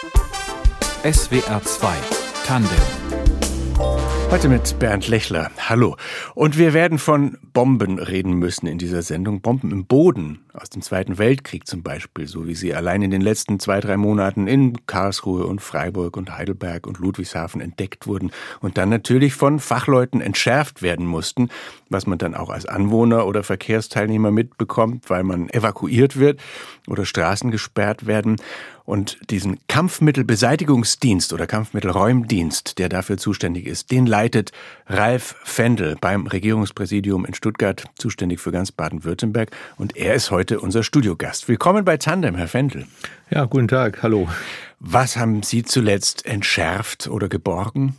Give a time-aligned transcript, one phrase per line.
[0.00, 1.94] SWR 2
[2.46, 2.70] Tandem
[4.30, 5.50] Heute mit Bernd Lechler.
[5.68, 5.96] Hallo.
[6.34, 9.42] Und wir werden von Bomben reden müssen in dieser Sendung.
[9.42, 13.20] Bomben im Boden aus dem Zweiten Weltkrieg zum Beispiel, so wie sie allein in den
[13.20, 18.30] letzten zwei, drei Monaten in Karlsruhe und Freiburg und Heidelberg und Ludwigshafen entdeckt wurden
[18.60, 21.48] und dann natürlich von Fachleuten entschärft werden mussten,
[21.88, 26.40] was man dann auch als Anwohner oder Verkehrsteilnehmer mitbekommt, weil man evakuiert wird
[26.86, 28.36] oder Straßen gesperrt werden.
[28.84, 34.50] Und diesen Kampfmittelbeseitigungsdienst oder Kampfmittelräumdienst, der dafür zuständig ist, den leitet
[34.86, 39.52] Ralf Fendel beim Regierungspräsidium in Stuttgart, zuständig für ganz Baden-Württemberg.
[39.76, 41.48] Und er ist heute unser Studiogast.
[41.48, 42.86] Willkommen bei Tandem, Herr Fendel.
[43.30, 44.28] Ja, guten Tag, hallo.
[44.80, 47.94] Was haben Sie zuletzt entschärft oder geborgen?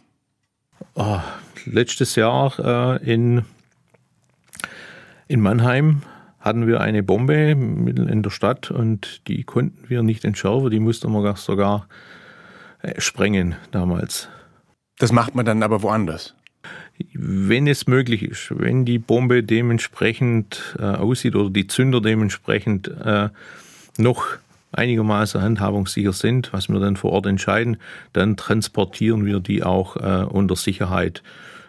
[0.95, 1.19] Oh,
[1.65, 3.45] letztes Jahr äh, in,
[5.27, 6.01] in Mannheim
[6.39, 10.79] hatten wir eine Bombe mitten in der Stadt und die konnten wir nicht entschärfen, die
[10.79, 11.87] mussten wir sogar
[12.81, 14.27] äh, sprengen damals.
[14.97, 16.35] Das macht man dann aber woanders?
[17.13, 23.29] Wenn es möglich ist, wenn die Bombe dementsprechend äh, aussieht oder die Zünder dementsprechend äh,
[23.97, 24.25] noch
[24.71, 27.77] einigermaßen handhabungssicher sind, was wir dann vor Ort entscheiden,
[28.13, 31.23] dann transportieren wir die auch äh, unter Sicherheit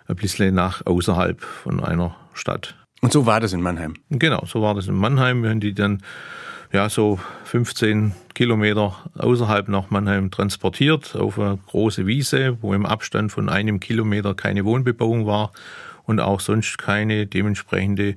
[0.06, 2.76] ein bisschen nach außerhalb von einer Stadt.
[3.00, 3.94] Und so war das in Mannheim.
[4.10, 5.42] Genau, so war das in Mannheim.
[5.42, 6.02] Wir haben die dann
[6.72, 13.30] ja so 15 Kilometer außerhalb nach Mannheim transportiert auf eine große Wiese, wo im Abstand
[13.30, 15.52] von einem Kilometer keine Wohnbebauung war
[16.04, 18.16] und auch sonst keine dementsprechende,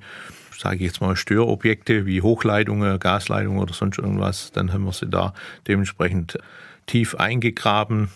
[0.58, 4.52] sage ich jetzt mal, Störobjekte wie Hochleitungen, Gasleitungen oder sonst irgendwas.
[4.54, 5.34] Dann haben wir sie da
[5.68, 6.38] dementsprechend
[6.86, 8.10] tief eingegraben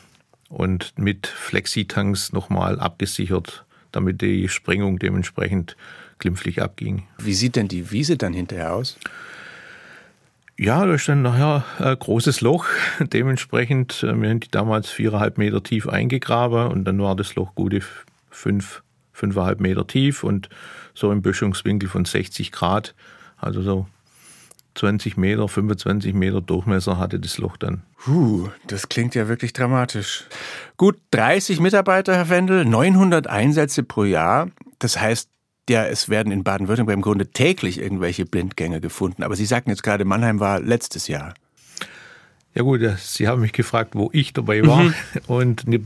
[0.48, 5.76] und mit Flexitanks nochmal abgesichert, damit die Sprengung dementsprechend
[6.18, 7.04] glimpflich abging.
[7.18, 8.98] Wie sieht denn die Wiese dann hinterher aus?
[10.62, 12.66] Ja, da ist dann nachher ein großes Loch.
[13.00, 17.56] Dementsprechend, äh, wir haben die damals viereinhalb Meter tief eingegraben und dann war das Loch
[17.56, 17.80] gute
[18.30, 20.50] fünf, fünfeinhalb Meter tief und
[20.94, 22.94] so im Böschungswinkel von 60 Grad.
[23.38, 23.88] Also so
[24.76, 27.84] 20 Meter, 25 Meter Durchmesser hatte das Loch dann.
[28.04, 30.26] Puh, das klingt ja wirklich dramatisch.
[30.76, 34.50] Gut 30 Mitarbeiter, Herr Wendel, 900 Einsätze pro Jahr.
[34.80, 35.30] Das heißt,
[35.70, 39.24] ja, es werden in Baden-Württemberg im Grunde täglich irgendwelche Blindgänge gefunden.
[39.24, 41.34] Aber Sie sagten jetzt gerade, Mannheim war letztes Jahr.
[42.56, 44.84] Ja gut, Sie haben mich gefragt, wo ich dabei war.
[44.84, 44.94] Mhm.
[45.28, 45.82] Und ne,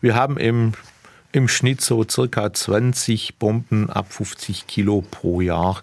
[0.00, 0.72] wir haben im,
[1.32, 5.82] im Schnitt so circa 20 Bomben ab 50 Kilo pro Jahr.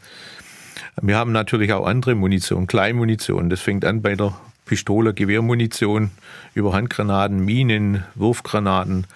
[1.02, 3.50] Wir haben natürlich auch andere Munition, Kleinmunition.
[3.50, 6.12] Das fängt an bei der Pistole, Gewehrmunition,
[6.54, 9.08] über Handgranaten, Minen, Wurfgranaten.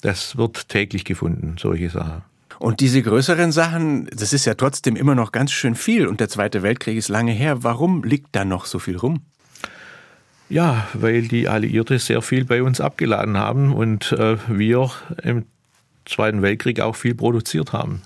[0.00, 2.22] Das wird täglich gefunden, solche Sachen.
[2.58, 6.28] Und diese größeren Sachen, das ist ja trotzdem immer noch ganz schön viel und der
[6.28, 7.62] Zweite Weltkrieg ist lange her.
[7.62, 9.20] Warum liegt da noch so viel rum?
[10.48, 14.90] Ja, weil die Alliierte sehr viel bei uns abgeladen haben und äh, wir
[15.22, 15.44] im
[16.04, 18.02] Zweiten Weltkrieg auch viel produziert haben.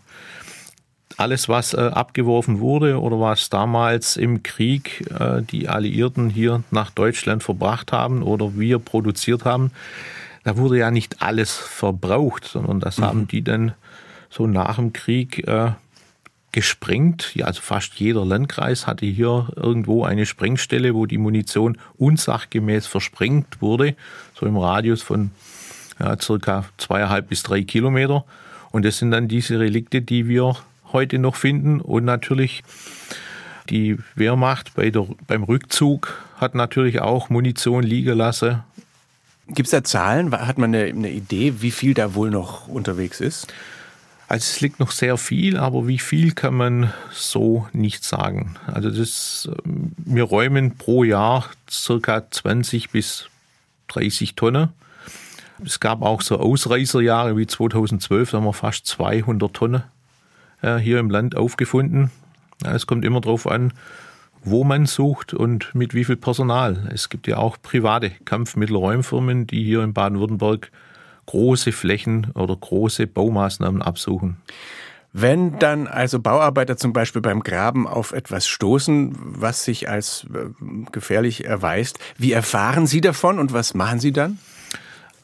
[1.16, 6.90] Alles, was äh, abgeworfen wurde oder was damals im Krieg äh, die Alliierten hier nach
[6.90, 9.70] Deutschland verbracht haben oder wir produziert haben,
[10.44, 13.04] da wurde ja nicht alles verbraucht, sondern das mhm.
[13.04, 13.72] haben die dann
[14.32, 15.72] so nach dem Krieg äh,
[16.52, 17.32] gesprengt.
[17.34, 23.60] Ja, also fast jeder Landkreis hatte hier irgendwo eine Sprengstelle, wo die Munition unsachgemäß versprengt
[23.60, 23.94] wurde,
[24.34, 25.30] so im Radius von
[26.00, 28.24] ja, circa zweieinhalb bis drei Kilometer.
[28.70, 30.56] Und das sind dann diese Relikte, die wir
[30.92, 31.80] heute noch finden.
[31.80, 32.62] Und natürlich
[33.68, 38.62] die Wehrmacht bei der, beim Rückzug hat natürlich auch Munition liegen lassen.
[39.48, 40.32] Gibt es da Zahlen?
[40.32, 43.52] Hat man eine, eine Idee, wie viel da wohl noch unterwegs ist?
[44.32, 48.56] Also es liegt noch sehr viel, aber wie viel kann man so nicht sagen.
[48.64, 53.28] Also das, ähm, wir räumen pro Jahr circa 20 bis
[53.88, 54.70] 30 Tonnen.
[55.62, 59.82] Es gab auch so Ausreißerjahre wie 2012, da haben wir fast 200 Tonnen
[60.62, 62.10] äh, hier im Land aufgefunden.
[62.64, 63.74] Es kommt immer darauf an,
[64.42, 66.88] wo man sucht und mit wie viel Personal.
[66.90, 70.72] Es gibt ja auch private Kampfmittelräumfirmen, die hier in Baden-Württemberg
[71.26, 74.36] große Flächen oder große Baumaßnahmen absuchen.
[75.14, 80.46] Wenn dann also Bauarbeiter zum Beispiel beim Graben auf etwas stoßen, was sich als äh,
[80.90, 84.38] gefährlich erweist, wie erfahren Sie davon und was machen Sie dann?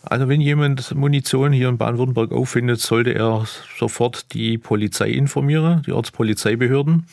[0.02, 3.44] Also wenn jemand Munition hier in Baden-Württemberg auffindet, sollte er
[3.78, 7.06] sofort die Polizei informieren, die Ortspolizeibehörden.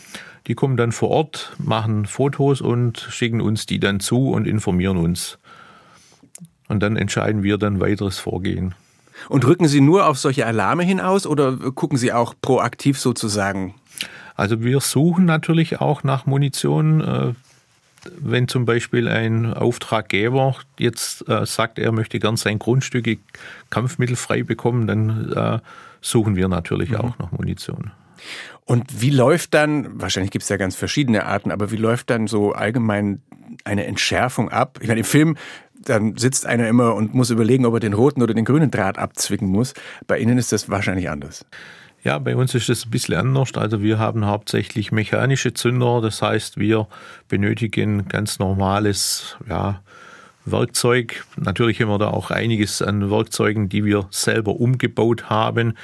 [0.47, 4.97] Die kommen dann vor Ort, machen Fotos und schicken uns die dann zu und informieren
[4.97, 5.39] uns.
[6.67, 8.75] Und dann entscheiden wir dann weiteres Vorgehen.
[9.29, 13.75] Und rücken Sie nur auf solche Alarme hinaus oder gucken Sie auch proaktiv sozusagen?
[14.35, 17.01] Also wir suchen natürlich auch nach Munition.
[17.01, 17.33] Äh,
[18.19, 23.17] wenn zum Beispiel ein Auftraggeber jetzt äh, sagt, er möchte gern sein Grundstücke
[23.69, 25.59] kampfmittelfrei bekommen, dann äh,
[26.01, 26.97] suchen wir natürlich mhm.
[26.97, 27.91] auch nach Munition.
[28.65, 32.27] Und wie läuft dann, wahrscheinlich gibt es ja ganz verschiedene Arten, aber wie läuft dann
[32.27, 33.21] so allgemein
[33.63, 34.79] eine Entschärfung ab?
[34.81, 35.37] Ich meine, im Film,
[35.83, 38.97] dann sitzt einer immer und muss überlegen, ob er den roten oder den grünen Draht
[38.97, 39.73] abzwicken muss.
[40.07, 41.45] Bei Ihnen ist das wahrscheinlich anders.
[42.03, 43.53] Ja, bei uns ist es ein bisschen anders.
[43.55, 46.01] Also wir haben hauptsächlich mechanische Zünder.
[46.01, 46.87] Das heißt, wir
[47.27, 49.81] benötigen ganz normales, ja,
[50.45, 51.25] Werkzeug.
[51.37, 55.75] Natürlich haben wir da auch einiges an Werkzeugen, die wir selber umgebaut haben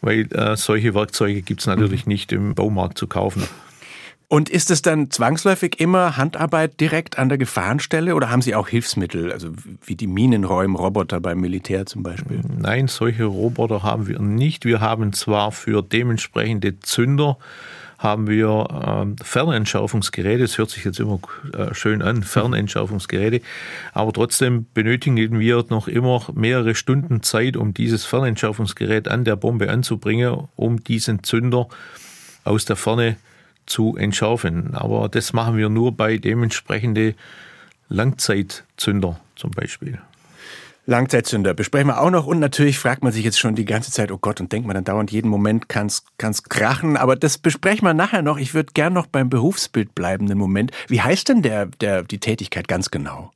[0.00, 2.12] weil äh, solche Werkzeuge gibt es natürlich mhm.
[2.12, 3.42] nicht im Baumarkt zu kaufen.
[4.32, 8.66] Und ist es dann zwangsläufig immer Handarbeit direkt an der Gefahrenstelle oder haben Sie auch
[8.66, 9.50] Hilfsmittel, also
[9.84, 12.40] wie die Minenräumroboter beim Militär zum Beispiel?
[12.58, 14.64] Nein, solche Roboter haben wir nicht.
[14.64, 17.36] Wir haben zwar für dementsprechende Zünder
[18.02, 20.42] haben wir äh, Fernentschärfungsgeräte.
[20.42, 21.20] Das hört sich jetzt immer
[21.56, 23.40] äh, schön an, Fernentschärfungsgeräte.
[23.92, 29.70] Aber trotzdem benötigen wir noch immer mehrere Stunden Zeit, um dieses Fernentschärfungsgerät an der Bombe
[29.70, 31.68] anzubringen, um diesen Zünder
[32.44, 33.16] aus der Ferne
[33.66, 34.74] zu entschärfen.
[34.74, 37.14] Aber das machen wir nur bei dementsprechende
[37.88, 40.00] Langzeitzünder zum Beispiel.
[40.84, 44.10] Langzeitzünder besprechen wir auch noch und natürlich fragt man sich jetzt schon die ganze Zeit,
[44.10, 47.86] oh Gott, und denkt man dann dauernd, jeden Moment kann es krachen, aber das besprechen
[47.86, 48.38] wir nachher noch.
[48.38, 50.72] Ich würde gern noch beim Berufsbild bleiben, einen Moment.
[50.88, 53.30] Wie heißt denn der, der, die Tätigkeit ganz genau?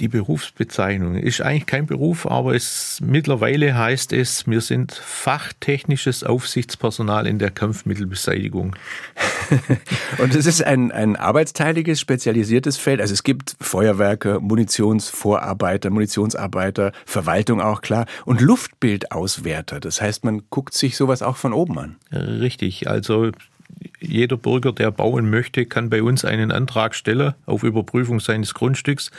[0.00, 1.16] Die Berufsbezeichnung.
[1.16, 7.50] Ist eigentlich kein Beruf, aber es, mittlerweile heißt es, wir sind fachtechnisches Aufsichtspersonal in der
[7.50, 8.76] Kampfmittelbeseitigung.
[10.18, 13.00] Und es ist ein, ein arbeitsteiliges, spezialisiertes Feld.
[13.00, 19.80] Also es gibt Feuerwerke, Munitionsvorarbeiter, Munitionsarbeiter, Verwaltung auch klar und Luftbildauswerter.
[19.80, 21.96] Das heißt, man guckt sich sowas auch von oben an.
[22.12, 22.88] Richtig.
[22.88, 23.32] Also
[24.00, 29.10] jeder Bürger, der bauen möchte, kann bei uns einen Antrag stellen auf Überprüfung seines Grundstücks.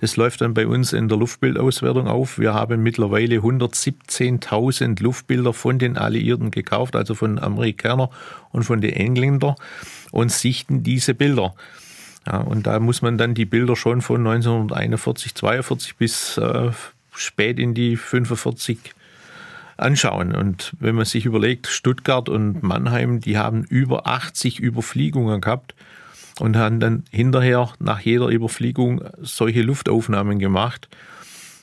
[0.00, 2.38] Das läuft dann bei uns in der Luftbildauswertung auf.
[2.38, 8.08] Wir haben mittlerweile 117.000 Luftbilder von den Alliierten gekauft, also von Amerikanern
[8.50, 9.56] und von den Engländern
[10.12, 11.54] und sichten diese Bilder.
[12.26, 16.70] Ja, und da muss man dann die Bilder schon von 1941, 42 bis äh,
[17.12, 18.78] spät in die 45
[19.78, 20.34] anschauen.
[20.34, 25.74] Und wenn man sich überlegt, Stuttgart und Mannheim, die haben über 80 Überfliegungen gehabt
[26.40, 30.88] und haben dann hinterher nach jeder Überfliegung solche Luftaufnahmen gemacht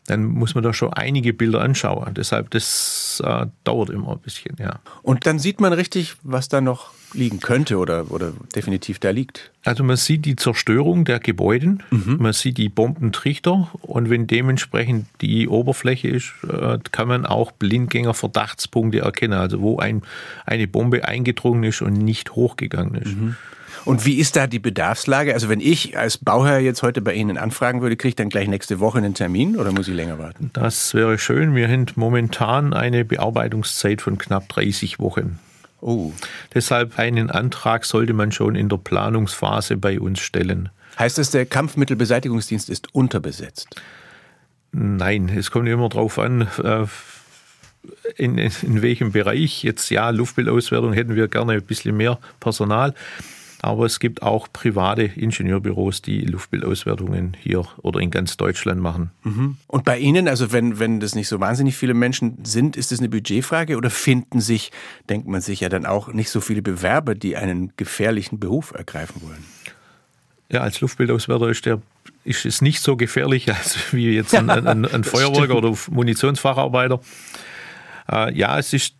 [0.08, 2.14] dann muss man da schon einige Bilder anschauen.
[2.14, 4.80] Deshalb, das äh, dauert immer ein bisschen, ja.
[5.02, 9.52] Und dann sieht man richtig, was da noch liegen könnte oder, oder definitiv da liegt.
[9.64, 12.18] Also man sieht die Zerstörung der Gebäude, mhm.
[12.20, 19.00] man sieht die Bombentrichter und wenn dementsprechend die Oberfläche ist, äh, kann man auch Blindgänger-Verdachtspunkte
[19.00, 20.04] erkennen, also wo ein,
[20.46, 23.16] eine Bombe eingedrungen ist und nicht hochgegangen ist.
[23.16, 23.36] Mhm.
[23.86, 25.34] Und wie ist da die Bedarfslage?
[25.34, 28.48] Also wenn ich als Bauherr jetzt heute bei Ihnen anfragen würde, kriege ich dann gleich
[28.48, 30.50] nächste Woche einen Termin oder muss ich länger warten?
[30.54, 31.54] Das wäre schön.
[31.56, 35.40] Wir haben momentan eine Bearbeitungszeit von knapp 30 Wochen.
[35.82, 36.14] Oh.
[36.56, 40.70] Deshalb einen Antrag sollte man schon in der Planungsphase bei uns stellen.
[40.98, 43.68] Heißt das, der Kampfmittelbeseitigungsdienst ist unterbesetzt?
[44.72, 46.86] Nein, es kommt immer darauf an, äh,
[48.16, 49.62] in, in welchem Bereich.
[49.62, 52.96] Jetzt ja, Luftbildauswertung hätten wir gerne ein bisschen mehr Personal.
[53.66, 59.10] Aber es gibt auch private Ingenieurbüros, die Luftbildauswertungen hier oder in ganz Deutschland machen.
[59.24, 59.58] Mhm.
[59.66, 63.00] Und bei Ihnen, also wenn, wenn das nicht so wahnsinnig viele Menschen sind, ist das
[63.00, 64.72] eine Budgetfrage oder finden sich,
[65.10, 69.24] denkt man sich ja dann auch, nicht so viele Bewerber, die einen gefährlichen Beruf ergreifen
[69.24, 69.44] wollen?
[70.52, 71.82] Ja, als Luftbildauswerter ist, der,
[72.24, 77.00] ist es nicht so gefährlich als wie jetzt ein, ein, ein Feuerwerker oder Munitionsfacharbeiter.
[78.12, 78.94] Äh, ja, es ist,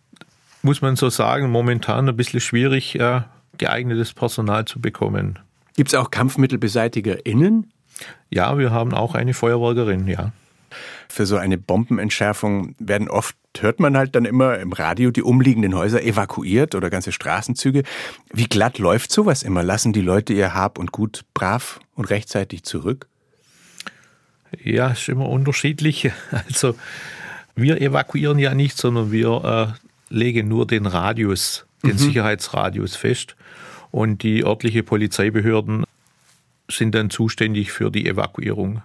[0.62, 3.20] muss man so sagen, momentan ein bisschen schwierig, äh,
[3.58, 5.38] geeignetes Personal zu bekommen.
[5.76, 7.72] Gibt es auch KampfmittelbeseitigerInnen?
[8.30, 10.32] Ja, wir haben auch eine Feuerwerkerin, ja.
[11.08, 15.74] Für so eine Bombenentschärfung werden oft, hört man halt dann immer im Radio, die umliegenden
[15.74, 17.84] Häuser evakuiert oder ganze Straßenzüge.
[18.32, 19.62] Wie glatt läuft sowas immer?
[19.62, 23.06] Lassen die Leute ihr Hab und Gut brav und rechtzeitig zurück?
[24.62, 26.10] Ja, ist immer unterschiedlich.
[26.30, 26.74] Also
[27.54, 29.76] wir evakuieren ja nicht, sondern wir
[30.10, 31.98] äh, legen nur den Radius den mhm.
[31.98, 33.36] Sicherheitsradius fest.
[33.90, 35.84] Und die örtliche Polizeibehörden
[36.70, 38.82] sind dann zuständig für die Evakuierung.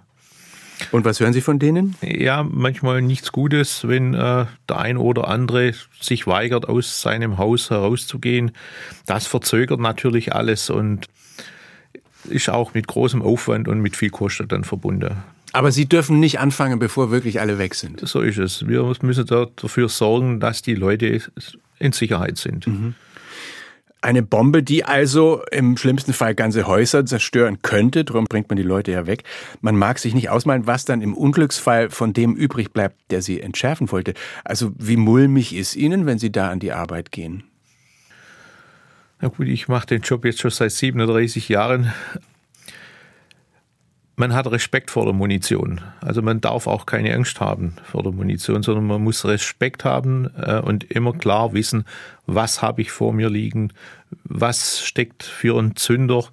[0.91, 1.95] Und was hören Sie von denen?
[2.01, 7.69] Ja, manchmal nichts Gutes, wenn äh, der ein oder andere sich weigert, aus seinem Haus
[7.69, 8.51] herauszugehen.
[9.05, 11.07] Das verzögert natürlich alles und
[12.25, 15.17] ist auch mit großem Aufwand und mit viel Kosten dann verbunden.
[15.53, 18.07] Aber Sie dürfen nicht anfangen, bevor wirklich alle weg sind.
[18.07, 18.67] So ist es.
[18.67, 21.21] Wir müssen dafür sorgen, dass die Leute
[21.82, 22.68] in Sicherheit sind.
[22.68, 22.96] Mhm.
[24.04, 28.64] Eine Bombe, die also im schlimmsten Fall ganze Häuser zerstören könnte, darum bringt man die
[28.64, 29.24] Leute ja weg.
[29.62, 33.42] Man mag sich nicht ausmalen, was dann im Unglücksfall von dem übrig bleibt, der sie
[33.42, 34.16] entschärfen wollte.
[34.44, 37.44] Also wie mulmig ist Ihnen, wenn Sie da an die Arbeit gehen?
[39.20, 41.94] Na gut, ich mache den Job jetzt schon seit 37 Jahren
[44.15, 45.82] man hat Respekt vor der Munition.
[46.01, 50.30] Also man darf auch keine Angst haben vor der Munition, sondern man muss Respekt haben
[50.38, 51.86] äh, und immer klar wissen,
[52.25, 53.74] was habe ich vor mir liegen,
[54.24, 56.25] was steckt für ein Zünder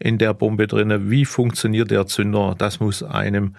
[0.00, 3.54] in der Bombe drin, wie funktioniert der Zünder, das muss einem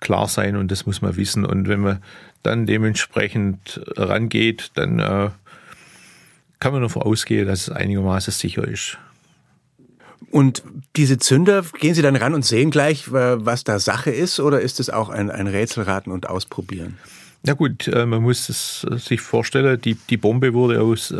[0.00, 1.44] klar sein und das muss man wissen.
[1.44, 2.02] Und wenn man
[2.42, 5.30] dann dementsprechend rangeht, dann äh,
[6.58, 8.98] kann man davon ausgehen, dass es einigermaßen sicher ist.
[10.30, 10.62] Und
[10.96, 14.60] diese Zünder, gehen Sie dann ran und sehen gleich, äh, was da Sache ist, oder
[14.60, 16.98] ist es auch ein, ein Rätselraten und Ausprobieren?
[17.44, 21.12] Ja gut, äh, man muss es äh, sich vorstellen, die, die Bombe wurde aus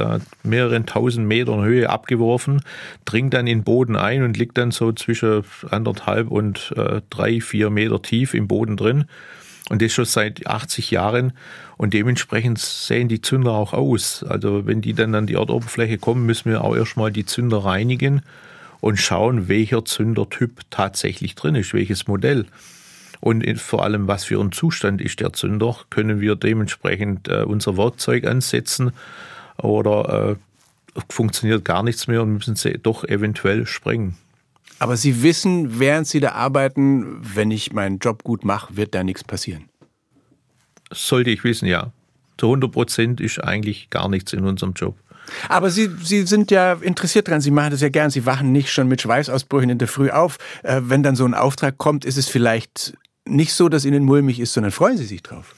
[0.45, 2.63] mehreren tausend Metern Höhe abgeworfen,
[3.05, 6.73] dringt dann in den Boden ein und liegt dann so zwischen anderthalb und
[7.11, 9.07] drei, vier Meter tief im Boden drin.
[9.71, 11.33] Und das schon seit 80 Jahren.
[11.77, 14.25] Und dementsprechend sehen die Zünder auch aus.
[14.25, 18.23] Also wenn die dann an die Erdoberfläche kommen, müssen wir auch erstmal die Zünder reinigen
[18.81, 22.47] und schauen, welcher Zündertyp tatsächlich drin ist, welches Modell.
[23.21, 27.77] Und vor allem, was für ein Zustand ist der Zünder, können wir dementsprechend äh, unser
[27.77, 28.93] Werkzeug ansetzen
[29.59, 30.37] oder
[30.97, 34.17] äh, funktioniert gar nichts mehr und müssen sie doch eventuell sprengen.
[34.79, 39.05] Aber Sie wissen, während Sie da arbeiten, wenn ich meinen Job gut mache, wird da
[39.05, 39.69] nichts passieren.
[40.91, 41.93] Sollte ich wissen, ja.
[42.39, 44.97] Zu 100 Prozent ist eigentlich gar nichts in unserem Job.
[45.49, 48.11] Aber Sie, Sie sind ja interessiert dran, Sie machen das ja gern.
[48.11, 50.39] Sie wachen nicht schon mit Schweißausbrüchen in der Früh auf.
[50.63, 52.95] Äh, wenn dann so ein Auftrag kommt, ist es vielleicht
[53.27, 55.55] nicht so, dass Ihnen mulmig ist, sondern freuen Sie sich drauf.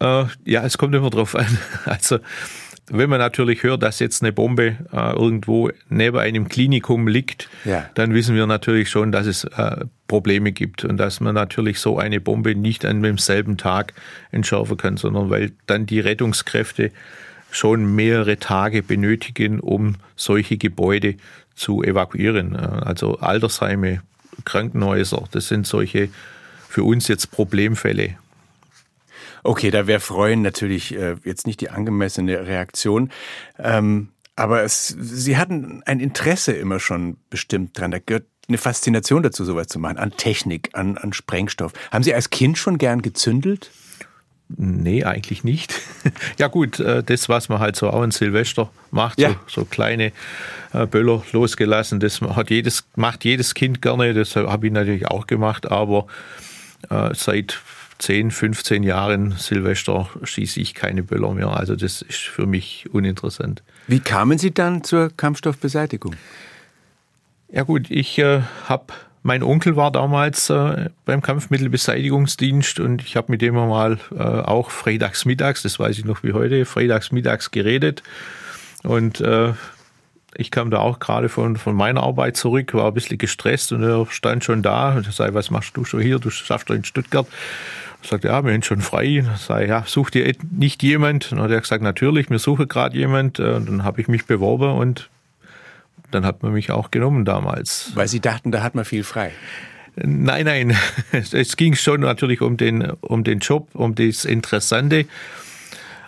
[0.00, 1.58] Äh, ja, es kommt immer drauf an.
[1.84, 2.18] Also,
[2.90, 7.88] wenn man natürlich hört, dass jetzt eine Bombe äh, irgendwo neben einem Klinikum liegt, ja.
[7.94, 11.98] dann wissen wir natürlich schon, dass es äh, Probleme gibt und dass man natürlich so
[11.98, 13.94] eine Bombe nicht an demselben Tag
[14.32, 16.90] entschärfen kann, sondern weil dann die Rettungskräfte
[17.54, 21.16] schon mehrere Tage benötigen, um solche Gebäude
[21.54, 22.56] zu evakuieren.
[22.56, 24.02] Also Altersheime,
[24.44, 26.08] Krankenhäuser, das sind solche
[26.68, 28.16] für uns jetzt Problemfälle.
[29.44, 33.10] Okay, da wäre Freuen natürlich äh, jetzt nicht die angemessene Reaktion.
[33.58, 37.90] Ähm, aber es, Sie hatten ein Interesse immer schon bestimmt dran.
[37.90, 41.72] Da gehört eine Faszination dazu, sowas zu machen, an Technik, an, an Sprengstoff.
[41.92, 43.70] Haben Sie als Kind schon gern gezündelt?
[44.48, 45.74] Nee, eigentlich nicht.
[46.38, 49.30] ja gut, äh, das, was man halt so auch in Silvester macht, ja.
[49.46, 50.12] so, so, kleine
[50.72, 55.26] äh, Böller losgelassen, das hat jedes, macht jedes Kind gerne, das habe ich natürlich auch
[55.26, 56.06] gemacht, aber
[56.90, 57.58] äh, seit
[57.98, 61.56] 10, 15 Jahren Silvester schieße ich keine Böller mehr.
[61.56, 63.62] Also das ist für mich uninteressant.
[63.86, 66.14] Wie kamen Sie dann zur Kampfstoffbeseitigung?
[67.50, 68.92] Ja gut, ich äh, habe
[69.24, 74.70] mein Onkel war damals äh, beim Kampfmittelbeseitigungsdienst und ich habe mit dem mal äh, auch
[74.70, 78.02] freitags mittags, das weiß ich noch wie heute, freitags mittags geredet.
[78.82, 79.54] Und äh,
[80.34, 83.82] ich kam da auch gerade von, von meiner Arbeit zurück, war ein bisschen gestresst und
[83.82, 86.18] er stand schon da und ich sagte, was machst du schon hier?
[86.18, 87.26] Du schaffst doch in Stuttgart.
[88.02, 89.24] Er sagte, ja, wir sind schon frei.
[89.24, 91.32] Ich sagte, ja, sucht dir nicht jemand?
[91.32, 93.40] Und dann hat er gesagt, natürlich, mir suche gerade jemand.
[93.40, 95.08] Und dann habe ich mich beworben und
[96.14, 97.92] dann hat man mich auch genommen damals.
[97.94, 99.32] Weil Sie dachten, da hat man viel frei.
[99.96, 100.76] Nein, nein.
[101.32, 105.06] Es ging schon natürlich um den, um den Job, um das Interessante.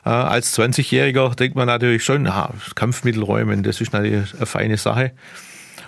[0.04, 4.76] Äh, als 20-Jähriger denkt man natürlich schon, ah, Kampfmittel räumen, das ist natürlich eine feine
[4.76, 5.12] Sache.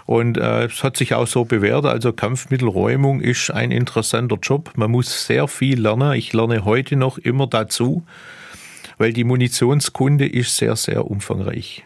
[0.06, 1.84] Und äh, es hat sich auch so bewährt.
[1.84, 4.72] Also Kampfmittelräumung ist ein interessanter Job.
[4.75, 6.14] Man muss sehr viel lernen.
[6.14, 8.04] Ich lerne heute noch immer dazu,
[8.96, 11.84] weil die Munitionskunde ist sehr, sehr umfangreich.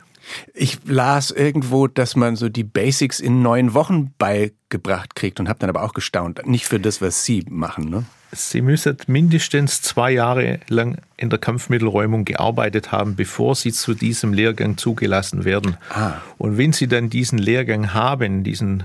[0.55, 5.59] Ich las irgendwo, dass man so die Basics in neun Wochen beigebracht kriegt und habe
[5.59, 6.47] dann aber auch gestaunt.
[6.47, 8.05] Nicht für das, was Sie machen, ne?
[8.35, 14.33] Sie müssen mindestens zwei Jahre lang in der Kampfmittelräumung gearbeitet haben, bevor Sie zu diesem
[14.33, 15.77] Lehrgang zugelassen werden.
[15.91, 16.15] Ah.
[16.39, 18.85] Und wenn Sie dann diesen Lehrgang haben, diesen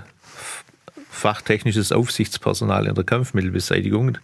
[1.10, 4.18] fachtechnisches Aufsichtspersonal in der Kampfmittelbeseitigung,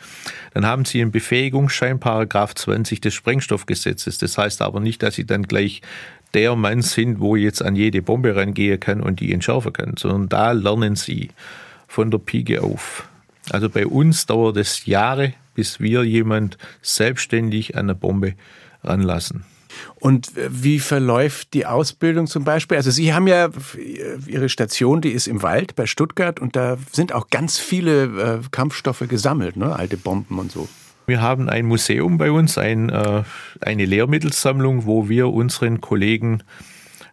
[0.53, 4.17] dann haben Sie einen Befähigungsschein, Paragraph 20 des Sprengstoffgesetzes.
[4.17, 5.81] Das heißt aber nicht, dass Sie dann gleich
[6.33, 10.29] der Mann sind, wo jetzt an jede Bombe rangehen kann und die entschärfen kann, sondern
[10.29, 11.29] da lernen sie
[11.87, 13.07] von der Pike auf.
[13.51, 18.33] Also bei uns dauert es Jahre, bis wir jemand selbstständig an eine Bombe
[18.83, 19.45] ranlassen.
[19.95, 22.77] Und wie verläuft die Ausbildung zum Beispiel?
[22.77, 23.49] Also Sie haben ja
[24.27, 28.39] Ihre Station, die ist im Wald bei Stuttgart und da sind auch ganz viele äh,
[28.51, 29.75] Kampfstoffe gesammelt, ne?
[29.75, 30.67] alte Bomben und so.
[31.05, 33.23] Wir haben ein Museum bei uns, ein, äh,
[33.61, 36.43] eine Lehrmittelsammlung, wo wir unseren Kollegen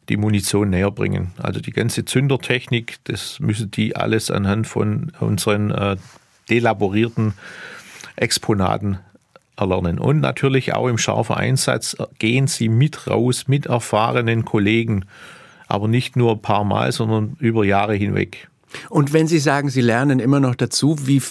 [0.09, 1.33] die Munition näher bringen.
[1.39, 5.97] Also die ganze Zündertechnik, das müssen die alles anhand von unseren äh,
[6.49, 7.35] delaborierten
[8.17, 8.99] Exponaten
[9.57, 9.99] erlernen.
[9.99, 15.05] Und natürlich auch im scharfen Einsatz gehen sie mit raus mit erfahrenen Kollegen,
[15.69, 18.49] aber nicht nur ein paar Mal, sondern über Jahre hinweg.
[18.89, 21.23] Und wenn Sie sagen, Sie lernen immer noch dazu, wie,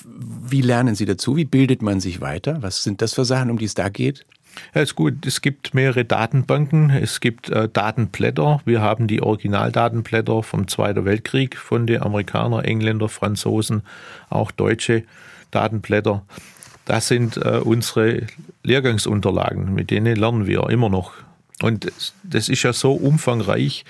[0.48, 1.36] wie lernen Sie dazu?
[1.36, 2.58] Wie bildet man sich weiter?
[2.62, 4.26] Was sind das für Sachen, um die es da geht?
[4.74, 5.26] Ja, ist gut.
[5.26, 6.90] Es gibt mehrere Datenbanken.
[6.90, 8.62] Es gibt äh, Datenblätter.
[8.66, 13.84] Wir haben die Originaldatenblätter vom Zweiten Weltkrieg von den Amerikanern, Engländer, Franzosen,
[14.30, 15.04] auch deutsche
[15.52, 16.24] Datenblätter.
[16.86, 18.24] Das sind äh, unsere
[18.64, 21.14] Lehrgangsunterlagen, mit denen lernen wir immer noch.
[21.62, 21.92] Und
[22.24, 23.86] das ist ja so umfangreich.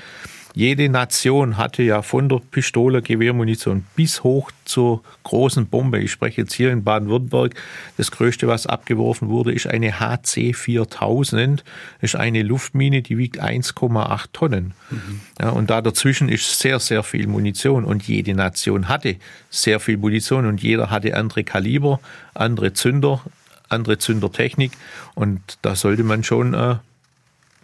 [0.55, 5.99] Jede Nation hatte ja von der Pistole, Gewehrmunition bis hoch zur großen Bombe.
[5.99, 7.53] Ich spreche jetzt hier in Baden-Württemberg.
[7.97, 11.63] Das größte, was abgeworfen wurde, ist eine HC 4000.
[12.01, 14.73] Das ist eine Luftmine, die wiegt 1,8 Tonnen.
[14.89, 15.21] Mhm.
[15.39, 17.85] Ja, und da dazwischen ist sehr, sehr viel Munition.
[17.85, 19.17] Und jede Nation hatte
[19.49, 21.99] sehr viel Munition und jeder hatte andere Kaliber,
[22.33, 23.21] andere Zünder,
[23.69, 24.71] andere Zündertechnik.
[25.13, 26.75] Und da sollte man schon äh,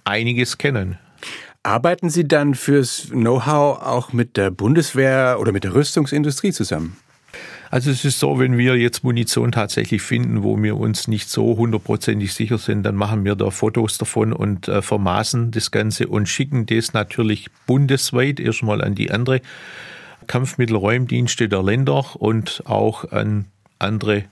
[0.04, 1.00] einiges kennen.
[1.66, 6.96] Arbeiten Sie dann fürs Know-how auch mit der Bundeswehr oder mit der Rüstungsindustrie zusammen?
[7.72, 11.58] Also es ist so, wenn wir jetzt Munition tatsächlich finden, wo wir uns nicht so
[11.58, 16.30] hundertprozentig sicher sind, dann machen wir da Fotos davon und äh, vermaßen das Ganze und
[16.30, 19.42] schicken das natürlich bundesweit erstmal an die andere
[20.28, 23.46] Kampfmittelräumdienste der Länder und auch an
[23.80, 24.26] andere,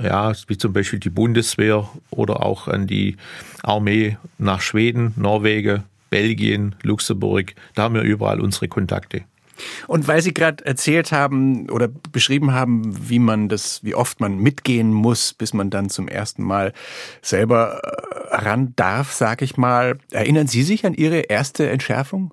[0.00, 3.18] ja, wie zum Beispiel die Bundeswehr oder auch an die
[3.62, 9.24] Armee nach Schweden, Norwegen, Belgien, Luxemburg, da haben wir überall unsere Kontakte.
[9.86, 14.38] Und weil Sie gerade erzählt haben oder beschrieben haben, wie man das, wie oft man
[14.38, 16.72] mitgehen muss, bis man dann zum ersten Mal
[17.22, 22.32] selber äh, ran darf, sag ich mal, erinnern Sie sich an Ihre erste Entschärfung?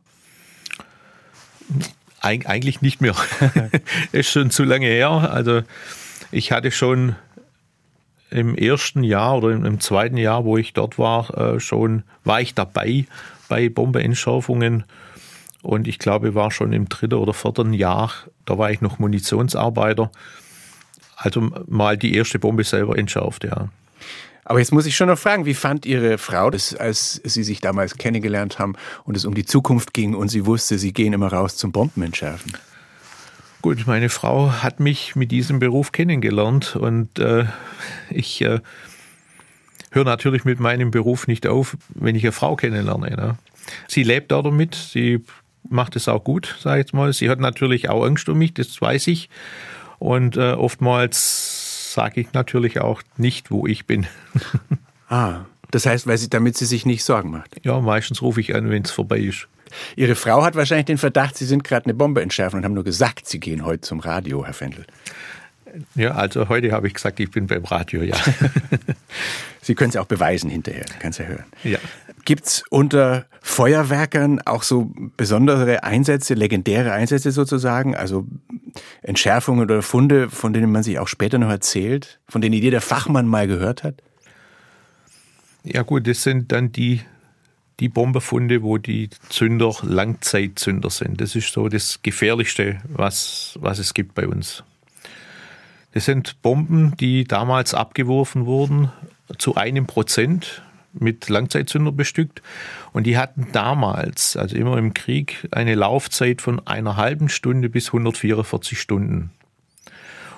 [2.22, 3.16] Eig eigentlich nicht mehr.
[4.12, 5.10] ist schon zu lange her.
[5.10, 5.62] Also
[6.32, 7.16] ich hatte schon
[8.30, 12.54] im ersten Jahr oder im zweiten Jahr, wo ich dort war, äh, schon war ich
[12.54, 13.06] dabei
[13.48, 14.84] bei Bombeentschärfungen.
[15.62, 18.12] Und ich glaube, war schon im dritten oder vierten Jahr,
[18.46, 20.12] da war ich noch Munitionsarbeiter.
[21.16, 23.70] Also mal die erste Bombe selber entschärft, ja.
[24.46, 27.60] Aber jetzt muss ich schon noch fragen, wie fand Ihre Frau das, als Sie sich
[27.60, 31.34] damals kennengelernt haben und es um die Zukunft ging und sie wusste, Sie gehen immer
[31.34, 32.54] raus zum Bombenentschärfen?
[33.62, 37.46] Gut, meine Frau hat mich mit diesem Beruf kennengelernt und äh,
[38.10, 38.62] ich äh,
[39.92, 43.10] höre natürlich mit meinem Beruf nicht auf, wenn ich eine Frau kennenlerne.
[43.16, 43.38] Ne?
[43.88, 45.24] Sie lebt auch damit, sie
[45.70, 47.12] macht es auch gut, sage ich jetzt mal.
[47.14, 49.30] Sie hat natürlich auch Angst um mich, das weiß ich.
[50.00, 54.06] Und äh, oftmals sage ich natürlich auch nicht, wo ich bin.
[55.10, 57.56] ah, das heißt, weil sie, damit sie sich nicht Sorgen macht.
[57.64, 59.48] Ja, meistens rufe ich an, wenn es vorbei ist.
[59.96, 62.86] Ihre Frau hat wahrscheinlich den Verdacht, Sie sind gerade eine Bombe entschärfen und haben nur
[62.86, 64.86] gesagt, Sie gehen heute zum Radio, Herr Fendel.
[65.96, 68.18] Ja, also heute habe ich gesagt, ich bin beim Radio, ja.
[69.62, 71.46] Sie können es auch beweisen hinterher, kannst ja hören.
[71.64, 71.80] Ja.
[72.26, 78.26] Gibt es unter Feuerwerkern auch so besondere Einsätze, legendäre Einsätze sozusagen, also
[79.02, 83.28] Entschärfungen oder Funde, von denen man sich auch später noch erzählt, von denen jeder Fachmann
[83.28, 83.96] mal gehört hat?
[85.64, 87.02] Ja gut, das sind dann die,
[87.80, 91.20] die Bomberfunde, wo die Zünder Langzeitzünder sind.
[91.20, 94.64] Das ist so das Gefährlichste, was, was es gibt bei uns.
[95.98, 98.92] Das sind Bomben, die damals abgeworfen wurden,
[99.40, 100.62] zu einem Prozent
[100.94, 102.44] mit Langzeitzünder bestückt.
[102.94, 107.88] Und die hatten damals, also immer im Krieg, eine Laufzeit von einer halben Stunde bis
[107.88, 109.32] 144 Stunden.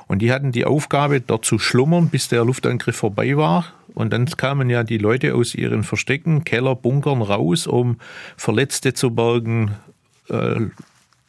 [0.08, 3.66] Und die hatten die Aufgabe, dort zu schlummern, bis der Luftangriff vorbei war.
[3.94, 7.98] Und dann kamen ja die Leute aus ihren Verstecken, Keller, Bunkern raus, um
[8.38, 9.76] Verletzte zu bergen,
[10.30, 10.62] äh,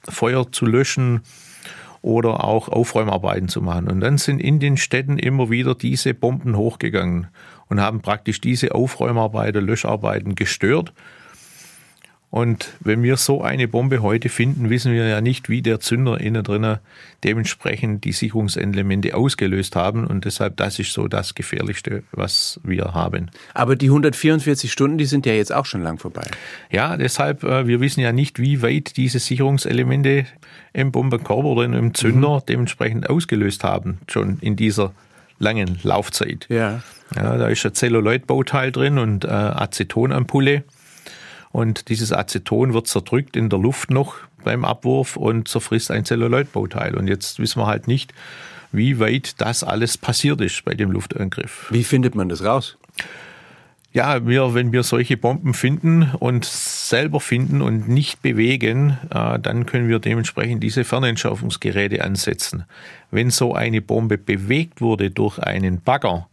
[0.08, 1.22] Feuer zu löschen,
[2.02, 3.88] oder auch Aufräumarbeiten zu machen.
[3.88, 7.28] Und dann sind in den Städten immer wieder diese Bomben hochgegangen
[7.68, 10.92] und haben praktisch diese Aufräumarbeiten, Löscharbeiten gestört
[12.30, 16.20] und wenn wir so eine Bombe heute finden, wissen wir ja nicht, wie der Zünder
[16.20, 16.78] innen drinnen
[17.24, 20.06] dementsprechend die Sicherungselemente ausgelöst haben.
[20.06, 23.30] Und deshalb, das ist so das Gefährlichste, was wir haben.
[23.52, 26.26] Aber die 144 Stunden, die sind ja jetzt auch schon lang vorbei.
[26.70, 30.26] Ja, deshalb, äh, wir wissen ja nicht, wie weit diese Sicherungselemente
[30.72, 32.46] im Bombenkorb oder im Zünder mhm.
[32.48, 34.92] dementsprechend ausgelöst haben, schon in dieser
[35.40, 36.46] langen Laufzeit.
[36.48, 36.82] Ja.
[37.16, 40.62] ja da ist ein Zelluloidbauteil drin und äh, Acetonampulle.
[41.52, 46.96] Und dieses Aceton wird zerdrückt in der Luft noch beim Abwurf und zerfrisst ein Zelluloidbauteil.
[46.96, 48.12] Und jetzt wissen wir halt nicht,
[48.72, 51.66] wie weit das alles passiert ist bei dem Luftangriff.
[51.70, 52.76] Wie findet man das raus?
[53.92, 59.66] Ja, wir, wenn wir solche Bomben finden und selber finden und nicht bewegen, äh, dann
[59.66, 62.64] können wir dementsprechend diese Fernentschärfungsgeräte ansetzen.
[63.10, 66.28] Wenn so eine Bombe bewegt wurde durch einen Bagger,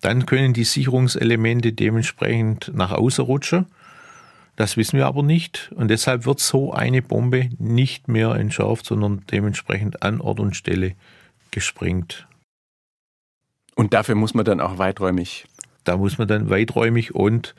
[0.00, 3.66] dann können die Sicherungselemente dementsprechend nach außen rutschen.
[4.56, 9.22] Das wissen wir aber nicht und deshalb wird so eine Bombe nicht mehr entschärft, sondern
[9.30, 10.94] dementsprechend an Ort und Stelle
[11.50, 12.26] gesprengt.
[13.74, 15.46] Und dafür muss man dann auch weiträumig
[15.86, 17.54] da muss man dann weiträumig und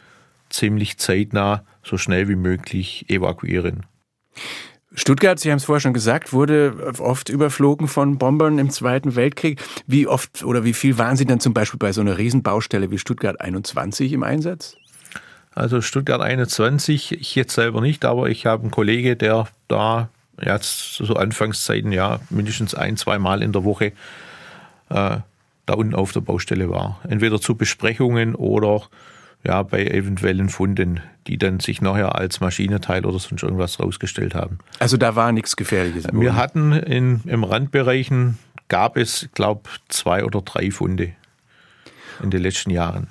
[0.49, 3.85] ziemlich zeitnah so schnell wie möglich evakuieren.
[4.93, 9.61] Stuttgart, Sie haben es vorher schon gesagt, wurde oft überflogen von Bombern im Zweiten Weltkrieg.
[9.85, 12.97] Wie oft oder wie viel waren Sie dann zum Beispiel bei so einer Riesenbaustelle wie
[12.97, 14.77] Stuttgart 21 im Einsatz?
[15.57, 20.93] Also Stuttgart 21, ich jetzt selber nicht, aber ich habe einen Kollege, der da jetzt
[20.97, 23.85] so Anfangszeiten ja mindestens ein, zwei Mal in der Woche
[24.89, 25.17] äh,
[25.65, 26.99] da unten auf der Baustelle war.
[27.09, 28.83] Entweder zu Besprechungen oder
[29.43, 34.59] ja, bei eventuellen Funden, die dann sich nachher als Maschinenteil oder sonst irgendwas rausgestellt haben.
[34.77, 36.05] Also da war nichts Gefährliches.
[36.11, 41.13] Wir hatten in, im Randbereichen, gab es, glaube zwei oder drei Funde
[42.21, 43.07] in den letzten Jahren.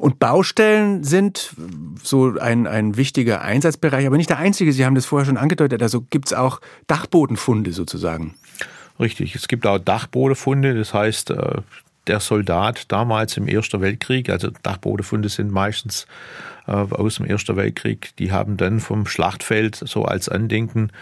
[0.00, 1.54] Und Baustellen sind
[2.02, 4.72] so ein, ein wichtiger Einsatzbereich, aber nicht der einzige.
[4.72, 5.82] Sie haben das vorher schon angedeutet.
[5.82, 8.34] Also gibt es auch Dachbodenfunde sozusagen.
[8.98, 10.74] Richtig, es gibt auch Dachbodenfunde.
[10.74, 11.58] Das heißt, äh,
[12.06, 16.06] der Soldat damals im Ersten Weltkrieg, also Dachbodenfunde sind meistens
[16.66, 20.92] äh, aus dem Ersten Weltkrieg, die haben dann vom Schlachtfeld so als Andenken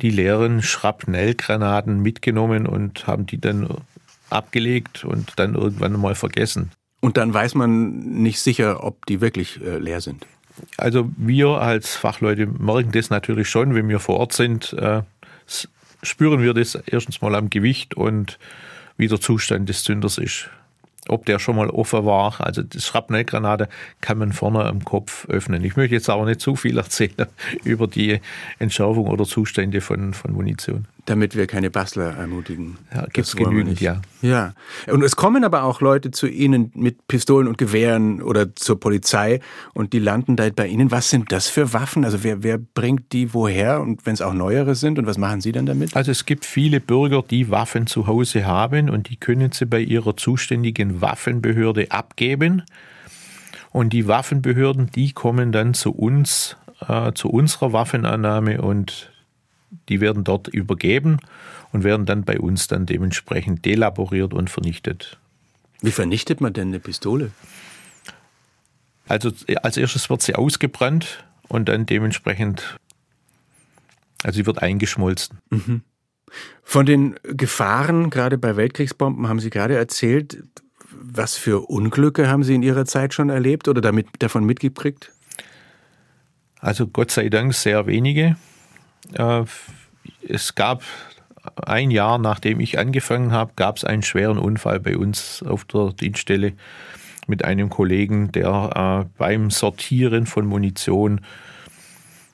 [0.00, 3.68] die leeren Schrapnellgranaten mitgenommen und haben die dann
[4.30, 6.70] abgelegt und dann irgendwann mal vergessen.
[7.00, 10.26] Und dann weiß man nicht sicher, ob die wirklich äh, leer sind.
[10.76, 15.02] Also wir als Fachleute merken das natürlich schon, wenn wir vor Ort sind, äh,
[16.02, 18.38] spüren wir das erstens mal am Gewicht und
[18.96, 20.50] wie der Zustand des Zünders ist.
[21.08, 23.68] Ob der schon mal offen war, also die Schrapnellgranate
[24.00, 25.64] kann man vorne am Kopf öffnen.
[25.64, 27.26] Ich möchte jetzt aber nicht zu viel erzählen
[27.64, 28.20] über die
[28.58, 30.86] Entschärfung oder Zustände von, von Munition.
[31.08, 32.76] Damit wir keine Bastler ermutigen.
[32.94, 34.02] Ja, gibt es genügend, ja.
[34.20, 34.52] Ja.
[34.88, 39.40] Und es kommen aber auch Leute zu Ihnen mit Pistolen und Gewehren oder zur Polizei
[39.72, 40.90] und die landen da bei Ihnen.
[40.90, 42.04] Was sind das für Waffen?
[42.04, 45.40] Also wer, wer bringt die woher und wenn es auch neuere sind und was machen
[45.40, 45.96] Sie dann damit?
[45.96, 49.80] Also es gibt viele Bürger, die Waffen zu Hause haben und die können sie bei
[49.80, 52.64] ihrer zuständigen Waffenbehörde abgeben.
[53.70, 59.10] Und die Waffenbehörden, die kommen dann zu uns, äh, zu unserer Waffenannahme und
[59.88, 61.18] die werden dort übergeben
[61.72, 65.18] und werden dann bei uns dann dementsprechend delaboriert und vernichtet.
[65.80, 67.30] Wie vernichtet man denn eine Pistole?
[69.06, 72.76] Also als erstes wird sie ausgebrannt und dann dementsprechend,
[74.22, 75.38] also sie wird eingeschmolzen.
[75.50, 75.82] Mhm.
[76.62, 80.42] Von den Gefahren, gerade bei Weltkriegsbomben, haben Sie gerade erzählt.
[81.00, 85.12] Was für Unglücke haben Sie in Ihrer Zeit schon erlebt oder damit davon mitgekriegt?
[86.60, 88.36] Also Gott sei Dank sehr wenige.
[89.14, 89.44] Äh,
[90.26, 90.82] es gab
[91.56, 95.92] ein Jahr, nachdem ich angefangen habe, gab es einen schweren Unfall bei uns auf der
[95.92, 96.52] Dienststelle
[97.26, 101.20] mit einem Kollegen, der äh, beim Sortieren von Munition,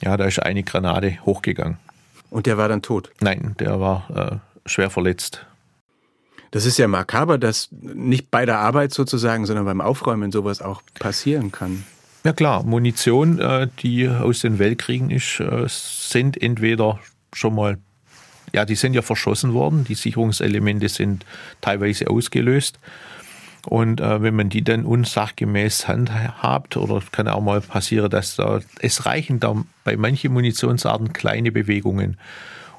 [0.02, 1.78] ja, da ist eine Granate hochgegangen.
[2.30, 3.10] Und der war dann tot?
[3.20, 5.46] Nein, der war äh, schwer verletzt.
[6.50, 10.82] Das ist ja makaber, dass nicht bei der Arbeit sozusagen, sondern beim Aufräumen sowas auch
[10.98, 11.84] passieren kann.
[12.24, 16.98] Ja klar, Munition, äh, die aus den Weltkriegen ist, äh, sind entweder
[17.34, 17.76] schon mal,
[18.54, 21.26] ja, die sind ja verschossen worden, die Sicherungselemente sind
[21.60, 22.78] teilweise ausgelöst.
[23.66, 28.60] Und äh, wenn man die dann unsachgemäß handhabt, oder kann auch mal passieren, dass da,
[28.80, 32.16] es reichen da bei manchen Munitionsarten kleine Bewegungen.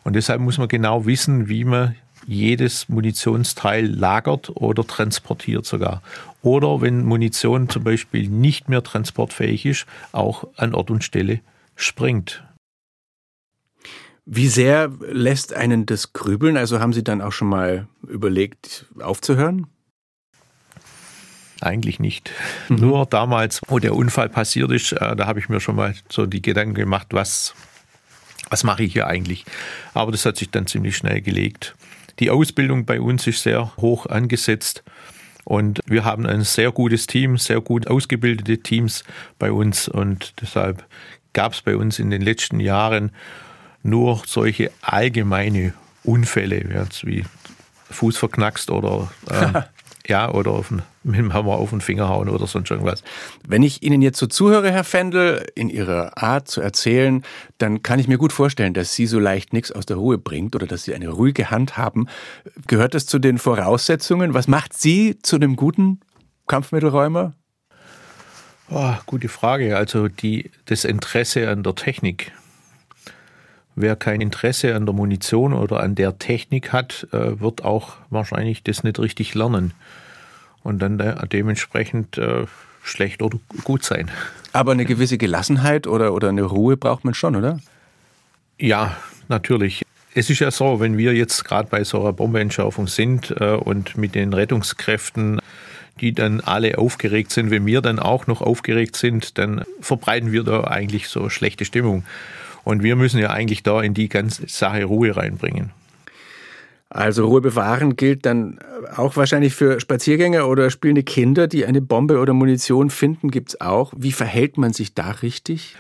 [0.04, 1.96] Und deshalb muss man genau wissen, wie man
[2.28, 6.02] jedes Munitionsteil lagert oder transportiert sogar.
[6.42, 11.40] Oder wenn Munition zum Beispiel nicht mehr transportfähig ist, auch an Ort und Stelle
[11.76, 12.44] springt.
[14.26, 16.58] Wie sehr lässt einen das grübeln?
[16.58, 19.68] Also haben Sie dann auch schon mal überlegt, aufzuhören?
[21.62, 22.32] Eigentlich nicht.
[22.70, 22.78] Mhm.
[22.78, 26.26] Nur damals, wo der Unfall passiert ist, äh, da habe ich mir schon mal so
[26.26, 27.54] die Gedanken gemacht, was,
[28.50, 29.46] was mache ich hier eigentlich?
[29.94, 31.76] Aber das hat sich dann ziemlich schnell gelegt.
[32.20, 34.84] Die Ausbildung bei uns ist sehr hoch angesetzt.
[35.44, 39.04] Und wir haben ein sehr gutes Team, sehr gut ausgebildete Teams
[39.38, 39.88] bei uns.
[39.88, 40.86] Und deshalb
[41.34, 43.12] gab es bei uns in den letzten Jahren
[43.84, 45.74] nur solche allgemeine
[46.04, 47.26] Unfälle, wie
[47.92, 49.62] Fuß verknackst oder äh,
[50.08, 53.04] ja, oder auf den, mit dem Hammer auf den Finger hauen oder sonst irgendwas.
[53.48, 57.24] Wenn ich Ihnen jetzt so zuhöre, Herr Fendel, in Ihrer Art zu erzählen,
[57.58, 60.56] dann kann ich mir gut vorstellen, dass Sie so leicht nichts aus der Ruhe bringt
[60.56, 62.08] oder dass Sie eine ruhige Hand haben.
[62.68, 64.34] Gehört das zu den Voraussetzungen?
[64.34, 66.00] Was macht Sie zu einem guten
[66.48, 67.34] Kampfmittelräumer?
[68.70, 69.78] Oh, gute Frage.
[69.78, 72.32] Also die, das Interesse an der Technik.
[73.76, 78.64] Wer kein Interesse an der Munition oder an der Technik hat, äh, wird auch wahrscheinlich
[78.64, 79.74] das nicht richtig lernen
[80.64, 80.98] und dann
[81.32, 82.46] dementsprechend äh,
[82.84, 84.10] schlecht oder gut sein.
[84.54, 87.60] Aber eine gewisse Gelassenheit oder, oder eine Ruhe braucht man schon, oder?
[88.58, 88.96] Ja,
[89.28, 89.84] natürlich.
[90.14, 93.98] Es ist ja so, wenn wir jetzt gerade bei so einer Bombenentschärfung sind äh, und
[93.98, 95.42] mit den Rettungskräften
[96.02, 97.52] die dann alle aufgeregt sind.
[97.52, 102.04] Wenn wir dann auch noch aufgeregt sind, dann verbreiten wir da eigentlich so schlechte Stimmung.
[102.66, 105.72] Und wir müssen ja eigentlich da in die ganze Sache Ruhe reinbringen.
[106.90, 108.60] Also Ruhe bewahren gilt dann
[108.96, 113.62] auch wahrscheinlich für Spaziergänger oder spielende Kinder, die eine Bombe oder Munition finden, gibt es
[113.62, 113.94] auch.
[113.96, 115.76] Wie verhält man sich da richtig?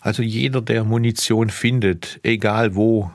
[0.00, 3.10] Also jeder, der Munition findet, egal wo,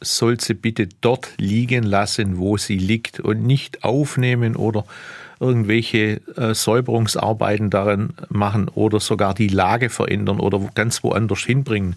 [0.00, 4.84] soll sie bitte dort liegen lassen, wo sie liegt und nicht aufnehmen oder
[5.38, 11.96] irgendwelche äh, Säuberungsarbeiten darin machen oder sogar die Lage verändern oder ganz woanders hinbringen.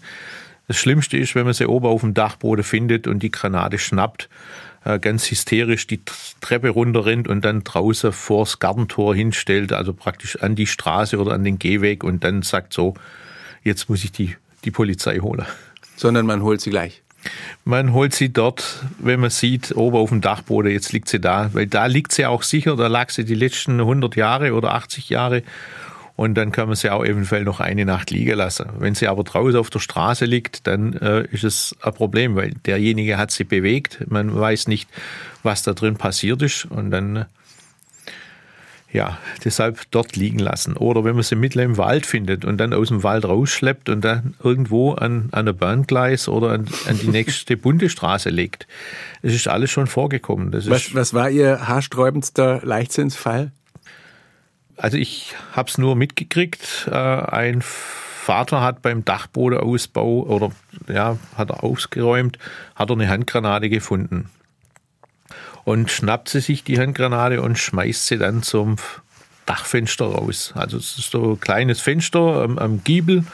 [0.66, 4.28] Das Schlimmste ist, wenn man sie oben auf dem Dachboden findet und die Granate schnappt,
[4.84, 6.00] äh, ganz hysterisch die
[6.40, 11.44] Treppe runterrennt und dann draußen vors Gartentor hinstellt, also praktisch an die Straße oder an
[11.44, 12.94] den Gehweg und dann sagt so,
[13.62, 15.46] jetzt muss ich die, die Polizei holen.
[15.96, 17.02] Sondern man holt sie gleich.
[17.64, 21.48] Man holt sie dort, wenn man sieht, oben auf dem Dachboden, jetzt liegt sie da,
[21.54, 25.08] weil da liegt sie auch sicher, da lag sie die letzten 100 Jahre oder 80
[25.08, 25.42] Jahre
[26.16, 28.66] und dann kann man sie auch eventuell noch eine Nacht liegen lassen.
[28.78, 32.52] Wenn sie aber draußen auf der Straße liegt, dann äh, ist es ein Problem, weil
[32.66, 34.88] derjenige hat sie bewegt, man weiß nicht,
[35.42, 37.26] was da drin passiert ist und dann
[38.94, 40.76] ja, deshalb dort liegen lassen.
[40.76, 44.02] Oder wenn man sie mitten im Wald findet und dann aus dem Wald rausschleppt und
[44.02, 48.68] dann irgendwo an, an ein Bahngleis oder an, an die nächste Bundesstraße legt.
[49.22, 50.52] Das ist alles schon vorgekommen.
[50.52, 53.50] Was, was war Ihr haarsträubendster Leichtsinnsfall?
[54.76, 56.88] Also ich habe es nur mitgekriegt.
[56.90, 60.50] Äh, ein Vater hat beim Dachbodenausbau oder
[60.88, 62.38] ja, hat er ausgeräumt,
[62.74, 64.30] hat er eine Handgranate gefunden
[65.64, 68.76] und schnappt sie sich die Handgranate und schmeißt sie dann zum
[69.46, 70.52] Dachfenster raus.
[70.54, 73.24] Also es ist so ein kleines Fenster am, am Giebel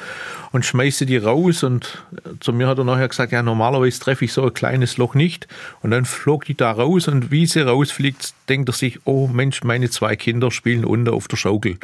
[0.52, 2.02] und schmeißt sie die raus und
[2.40, 5.48] zu mir hat er nachher gesagt, ja normalerweise treffe ich so ein kleines Loch nicht
[5.80, 9.62] und dann flog die da raus und wie sie rausfliegt, denkt er sich, oh Mensch,
[9.62, 11.78] meine zwei Kinder spielen unten auf der Schaukel.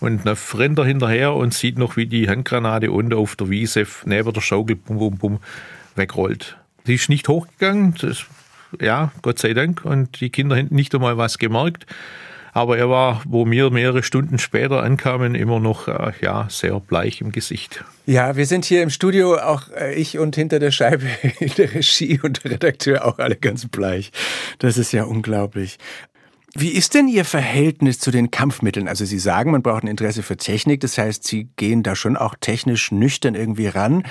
[0.00, 3.86] Und dann rennt er hinterher und sieht noch, wie die Handgranate unten auf der Wiese
[4.04, 5.38] neben der Schaukel bum, bum, bum
[5.94, 6.56] wegrollt.
[6.88, 8.26] Die ist nicht hochgegangen, das
[8.80, 9.84] ja, Gott sei Dank.
[9.84, 11.86] Und die Kinder hätten nicht einmal was gemerkt.
[12.52, 17.22] Aber er war, wo wir mehrere Stunden später ankamen, immer noch äh, ja, sehr bleich
[17.22, 17.82] im Gesicht.
[18.04, 21.06] Ja, wir sind hier im Studio, auch äh, ich und hinter der Scheibe
[21.40, 24.12] in der Regie und der Redakteur auch alle ganz bleich.
[24.58, 25.78] Das ist ja unglaublich.
[26.54, 28.86] Wie ist denn Ihr Verhältnis zu den Kampfmitteln?
[28.86, 32.18] Also Sie sagen, man braucht ein Interesse für Technik, das heißt, Sie gehen da schon
[32.18, 34.04] auch technisch nüchtern irgendwie ran.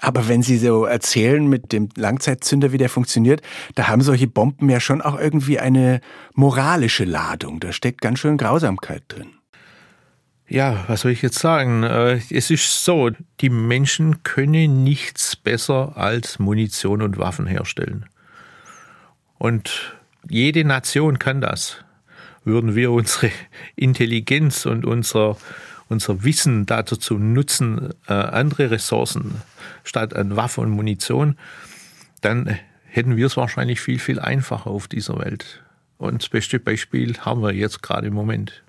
[0.00, 3.42] Aber wenn Sie so erzählen mit dem Langzeitzünder, wie der funktioniert,
[3.74, 6.00] da haben solche Bomben ja schon auch irgendwie eine
[6.34, 7.60] moralische Ladung.
[7.60, 9.36] Da steckt ganz schön Grausamkeit drin.
[10.48, 11.82] Ja, was soll ich jetzt sagen?
[11.82, 18.06] Äh, es ist so, die Menschen können nichts besser als Munition und Waffen herstellen.
[19.38, 19.96] Und
[20.28, 21.84] jede Nation kann das.
[22.44, 23.32] Würden wir unsere
[23.76, 25.36] Intelligenz und unser,
[25.88, 29.42] unser Wissen dazu nutzen, äh, andere Ressourcen
[29.84, 31.36] statt an Waffen und Munition,
[32.20, 35.62] dann hätten wir es wahrscheinlich viel, viel einfacher auf dieser Welt.
[35.98, 38.62] Und das beste Beispiel haben wir jetzt gerade im Moment.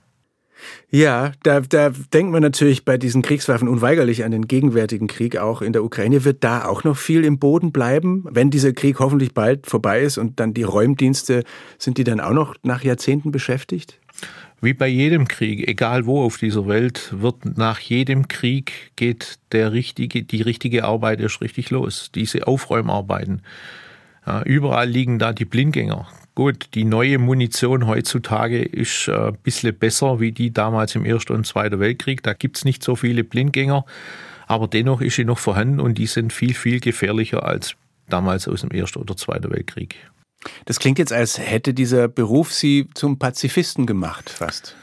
[0.89, 5.61] Ja, da, da denkt man natürlich bei diesen Kriegswaffen unweigerlich an den gegenwärtigen Krieg auch
[5.61, 6.23] in der Ukraine.
[6.23, 10.17] Wird da auch noch viel im Boden bleiben, wenn dieser Krieg hoffentlich bald vorbei ist
[10.17, 11.43] und dann die Räumdienste,
[11.77, 13.99] sind die dann auch noch nach Jahrzehnten beschäftigt?
[14.59, 19.71] Wie bei jedem Krieg, egal wo auf dieser Welt, wird nach jedem Krieg geht der
[19.71, 22.09] richtige, die richtige Arbeit erst richtig los.
[22.15, 23.43] Diese Aufräumarbeiten.
[24.25, 26.07] Ja, überall liegen da die Blindgänger.
[26.33, 31.33] Gut, die neue Munition heutzutage ist äh, ein bisschen besser wie die damals im Ersten
[31.33, 32.23] und Zweiten Weltkrieg.
[32.23, 33.85] Da gibt's nicht so viele Blindgänger,
[34.47, 37.75] aber dennoch ist sie noch vorhanden und die sind viel, viel gefährlicher als
[38.09, 39.95] damals aus dem Ersten oder Zweiten Weltkrieg.
[40.65, 44.75] Das klingt jetzt, als hätte dieser Beruf Sie zum Pazifisten gemacht, fast.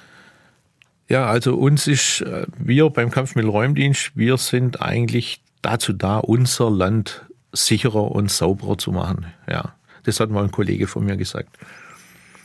[1.08, 7.24] Ja, also uns ist, äh, wir beim Kampfmittelräumdienst, wir sind eigentlich dazu da, unser Land
[7.52, 9.26] sicherer und sauberer zu machen.
[9.48, 11.56] Ja, das hat mal ein Kollege von mir gesagt.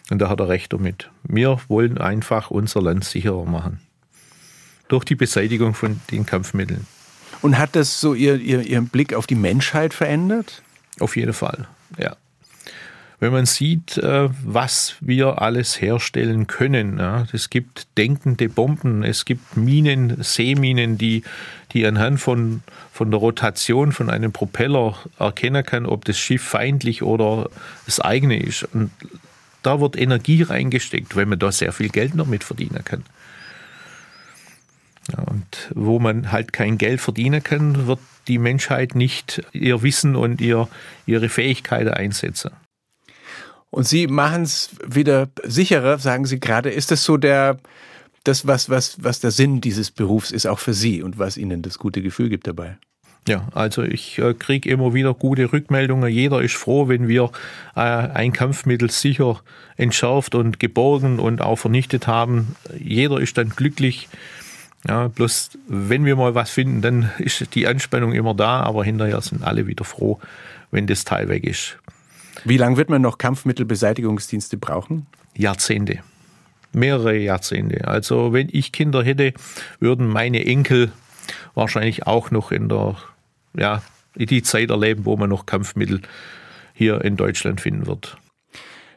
[0.09, 1.09] Und da hat er recht damit.
[1.23, 3.79] Wir wollen einfach unser Land sicherer machen.
[4.87, 6.87] Durch die Beseitigung von den Kampfmitteln.
[7.41, 10.63] Und hat das so ihr, ihr, Ihren Blick auf die Menschheit verändert?
[10.99, 11.67] Auf jeden Fall,
[11.97, 12.15] ja.
[13.19, 16.99] Wenn man sieht, äh, was wir alles herstellen können.
[17.33, 21.23] Es gibt denkende Bomben, es gibt Minen, Seeminen, die,
[21.73, 27.03] die anhand von, von der Rotation von einem Propeller erkennen kann, ob das Schiff feindlich
[27.03, 27.49] oder
[27.85, 28.63] das eigene ist.
[28.73, 28.91] Und
[29.63, 33.03] da wird Energie reingesteckt, weil man da sehr viel Geld noch mit verdienen kann.
[35.25, 40.39] Und wo man halt kein Geld verdienen kann, wird die Menschheit nicht ihr Wissen und
[40.39, 40.69] ihr,
[41.05, 42.51] ihre Fähigkeiten einsetzen.
[43.71, 46.69] Und Sie machen es wieder sicherer, sagen Sie gerade.
[46.69, 47.59] Ist das so der,
[48.23, 51.61] das, was, was, was der Sinn dieses Berufs ist, auch für Sie und was Ihnen
[51.61, 52.77] das gute Gefühl gibt dabei?
[53.27, 56.09] Ja, also ich äh, kriege immer wieder gute Rückmeldungen.
[56.09, 57.31] Jeder ist froh, wenn wir
[57.75, 59.41] äh, ein Kampfmittel sicher
[59.77, 62.55] entschärft und geborgen und auch vernichtet haben.
[62.77, 64.09] Jeder ist dann glücklich.
[64.87, 69.21] Ja, bloß wenn wir mal was finden, dann ist die Anspannung immer da, aber hinterher
[69.21, 70.19] sind alle wieder froh,
[70.71, 71.77] wenn das Teil weg ist.
[72.45, 75.07] Wie lange wird man noch Kampfmittelbeseitigungsdienste brauchen?
[75.35, 75.99] Jahrzehnte.
[76.71, 77.87] Mehrere Jahrzehnte.
[77.87, 79.33] Also wenn ich Kinder hätte,
[79.79, 80.91] würden meine Enkel
[81.55, 82.97] wahrscheinlich auch noch in der,
[83.57, 83.81] ja,
[84.15, 86.01] die Zeit erleben, wo man noch Kampfmittel
[86.73, 88.17] hier in Deutschland finden wird.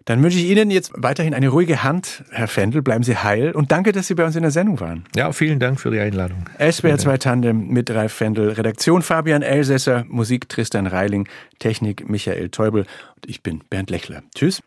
[0.04, 2.82] Dann wünsche ich Ihnen jetzt weiterhin eine ruhige Hand, Herr Fendel.
[2.82, 5.04] Bleiben Sie heil und danke, dass Sie bei uns in der Sendung waren.
[5.14, 6.48] Ja, vielen Dank für die Einladung.
[6.58, 8.50] SWR 2 Tandem mit Ralf Fendel.
[8.50, 12.82] Redaktion Fabian Elsässer, Musik Tristan Reiling, Technik Michael Teubel
[13.16, 14.22] und ich bin Bernd Lechler.
[14.34, 14.60] Tschüss.